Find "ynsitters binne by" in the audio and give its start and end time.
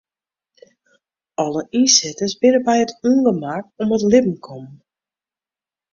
1.79-2.75